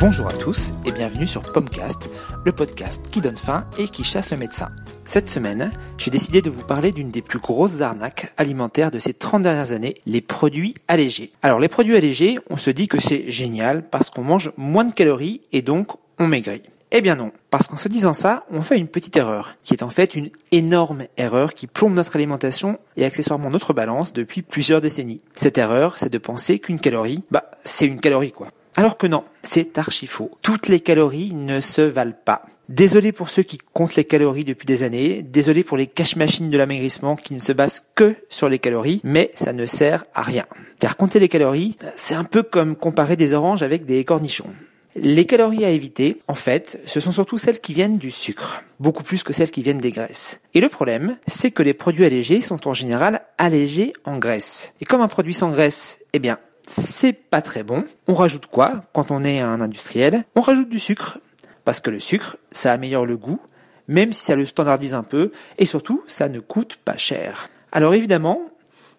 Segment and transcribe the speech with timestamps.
[0.00, 2.08] Bonjour à tous et bienvenue sur Pomcast,
[2.44, 4.68] le podcast qui donne faim et qui chasse le médecin.
[5.04, 9.12] Cette semaine, j'ai décidé de vous parler d'une des plus grosses arnaques alimentaires de ces
[9.12, 11.32] 30 dernières années, les produits allégés.
[11.42, 14.92] Alors les produits allégés, on se dit que c'est génial parce qu'on mange moins de
[14.92, 15.88] calories et donc
[16.20, 16.62] on maigrit.
[16.92, 19.82] Eh bien non, parce qu'en se disant ça, on fait une petite erreur, qui est
[19.82, 24.80] en fait une énorme erreur qui plombe notre alimentation et accessoirement notre balance depuis plusieurs
[24.80, 25.22] décennies.
[25.34, 28.48] Cette erreur, c'est de penser qu'une calorie, bah c'est une calorie quoi.
[28.76, 30.30] Alors que non, c'est archi faux.
[30.42, 32.44] Toutes les calories ne se valent pas.
[32.68, 36.58] Désolé pour ceux qui comptent les calories depuis des années, désolé pour les cache-machines de
[36.58, 40.44] l'amaigrissement qui ne se basent que sur les calories, mais ça ne sert à rien.
[40.78, 44.52] Car compter les calories, c'est un peu comme comparer des oranges avec des cornichons.
[44.96, 49.04] Les calories à éviter, en fait, ce sont surtout celles qui viennent du sucre, beaucoup
[49.04, 50.40] plus que celles qui viennent des graisses.
[50.54, 54.72] Et le problème, c'est que les produits allégés sont en général allégés en graisse.
[54.80, 56.38] Et comme un produit sans graisse, eh bien,
[56.68, 57.84] c'est pas très bon.
[58.06, 60.24] On rajoute quoi quand on est un industriel?
[60.34, 61.18] On rajoute du sucre,
[61.64, 63.40] parce que le sucre, ça améliore le goût,
[63.88, 67.48] même si ça le standardise un peu, et surtout, ça ne coûte pas cher.
[67.72, 68.42] Alors évidemment,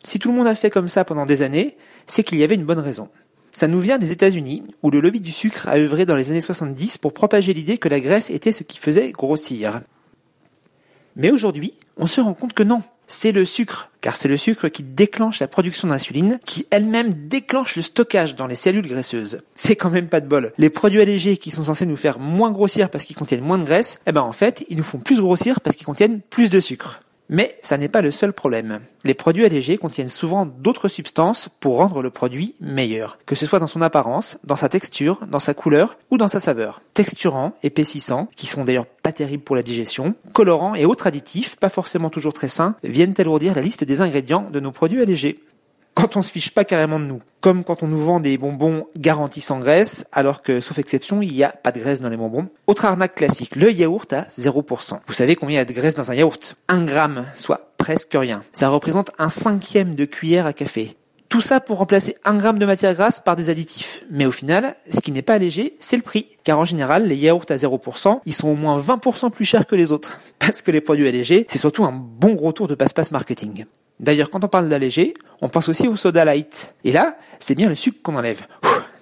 [0.04, 2.56] si tout le monde a fait comme ça pendant des années, c'est qu'il y avait
[2.56, 3.10] une bonne raison.
[3.52, 6.42] Ça nous vient des États-Unis, où le lobby du sucre a œuvré dans les années
[6.42, 9.82] 70 pour propager l'idée que la graisse était ce qui faisait grossir.
[11.16, 14.70] Mais aujourd'hui, on se rend compte que non c'est le sucre, car c'est le sucre
[14.70, 19.42] qui déclenche la production d'insuline, qui elle-même déclenche le stockage dans les cellules graisseuses.
[19.56, 20.54] C'est quand même pas de bol.
[20.58, 23.66] Les produits allégés qui sont censés nous faire moins grossir parce qu'ils contiennent moins de
[23.66, 26.60] graisse, eh ben en fait, ils nous font plus grossir parce qu'ils contiennent plus de
[26.60, 27.02] sucre.
[27.30, 28.80] Mais ça n'est pas le seul problème.
[29.04, 33.60] Les produits allégés contiennent souvent d'autres substances pour rendre le produit meilleur, que ce soit
[33.60, 36.82] dans son apparence, dans sa texture, dans sa couleur ou dans sa saveur.
[36.94, 41.70] Texturants, épaississants, qui sont d'ailleurs pas terribles pour la digestion, colorants et autres additifs, pas
[41.70, 45.40] forcément toujours très sains, viennent alourdir la liste des ingrédients de nos produits allégés
[46.00, 47.22] quand on se fiche pas carrément de nous.
[47.42, 51.34] Comme quand on nous vend des bonbons garantis sans graisse, alors que, sauf exception, il
[51.34, 52.48] n'y a pas de graisse dans les bonbons.
[52.68, 55.00] Autre arnaque classique, le yaourt à 0%.
[55.06, 56.56] Vous savez combien il y a de graisse dans un yaourt?
[56.70, 58.44] Un gramme, soit presque rien.
[58.54, 60.96] Ça représente un cinquième de cuillère à café.
[61.28, 64.04] Tout ça pour remplacer un gramme de matière grasse par des additifs.
[64.10, 66.26] Mais au final, ce qui n'est pas léger, c'est le prix.
[66.44, 69.76] Car en général, les yaourts à 0%, ils sont au moins 20% plus chers que
[69.76, 70.20] les autres.
[70.40, 73.66] Parce que les produits allégés, c'est surtout un bon gros de passe-passe marketing.
[74.00, 76.74] D'ailleurs, quand on parle d'allégé, on pense aussi au soda light.
[76.84, 78.42] Et là, c'est bien le sucre qu'on enlève.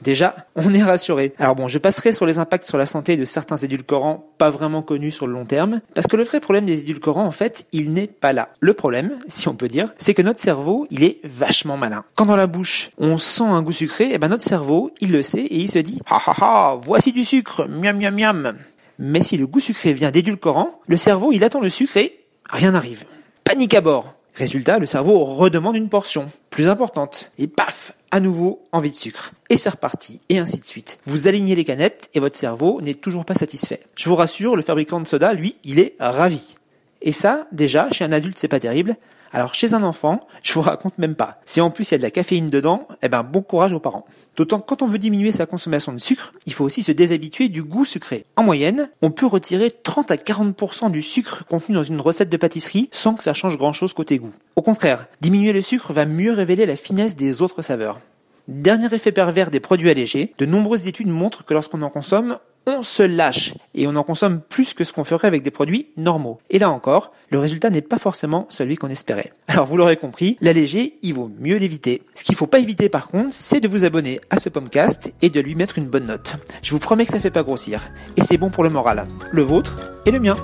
[0.02, 1.34] déjà, on est rassuré.
[1.38, 4.82] Alors bon, je passerai sur les impacts sur la santé de certains édulcorants pas vraiment
[4.82, 7.94] connus sur le long terme, parce que le vrai problème des édulcorants, en fait, il
[7.94, 8.50] n'est pas là.
[8.60, 12.04] Le problème, si on peut dire, c'est que notre cerveau, il est vachement malin.
[12.16, 15.22] Quand dans la bouche, on sent un goût sucré, eh ben notre cerveau, il le
[15.22, 18.54] sait et il se dit, ha ha ha, voici du sucre, miam miam miam.
[19.00, 22.20] Mais si le goût sucré vient d'édulcorants, le cerveau, il attend le sucre et
[22.50, 23.06] rien n'arrive.
[23.44, 24.17] Panique à bord.
[24.38, 27.32] Résultat, le cerveau redemande une portion plus importante.
[27.40, 29.32] Et paf, à nouveau, envie de sucre.
[29.50, 31.00] Et c'est reparti, et ainsi de suite.
[31.08, 33.80] Vous alignez les canettes et votre cerveau n'est toujours pas satisfait.
[33.96, 36.56] Je vous rassure, le fabricant de soda, lui, il est ravi.
[37.02, 38.96] Et ça, déjà, chez un adulte, c'est pas terrible.
[39.32, 41.40] Alors chez un enfant, je vous raconte même pas.
[41.46, 43.80] Si en plus il y a de la caféine dedans, eh ben bon courage aux
[43.80, 44.06] parents.
[44.36, 47.50] D'autant que quand on veut diminuer sa consommation de sucre, il faut aussi se déshabituer
[47.50, 48.26] du goût sucré.
[48.36, 52.38] En moyenne, on peut retirer 30 à 40% du sucre contenu dans une recette de
[52.38, 54.34] pâtisserie sans que ça change grand chose côté goût.
[54.56, 58.00] Au contraire, diminuer le sucre va mieux révéler la finesse des autres saveurs.
[58.48, 62.84] Dernier effet pervers des produits allégés, de nombreuses études montrent que lorsqu'on en consomme, on
[62.84, 66.40] se lâche et on en consomme plus que ce qu'on ferait avec des produits normaux.
[66.50, 69.34] Et là encore, le résultat n'est pas forcément celui qu'on espérait.
[69.48, 72.04] Alors vous l'aurez compris, l'alléger, il vaut mieux l'éviter.
[72.14, 75.30] Ce qu'il faut pas éviter par contre, c'est de vous abonner à ce podcast et
[75.30, 76.36] de lui mettre une bonne note.
[76.62, 77.82] Je vous promets que ça fait pas grossir
[78.18, 80.36] et c'est bon pour le moral, le vôtre et le mien.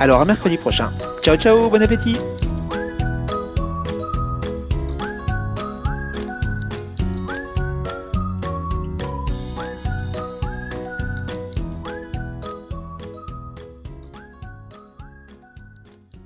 [0.00, 0.90] Alors à mercredi prochain.
[1.22, 2.16] Ciao ciao, bon appétit